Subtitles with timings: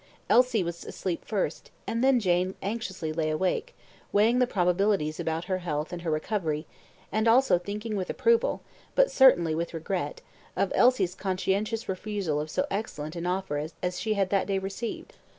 [0.31, 3.75] Elsie was asleep first, and then Jane anxiously lay awake,
[4.11, 6.65] weighing the probabilities about her health and her recovery,
[7.11, 8.63] and also thinking with approval,
[8.95, 10.21] but certainly with regret,
[10.55, 15.13] of Elsie's conscientious refusal of so excellent an offer as she had that day received.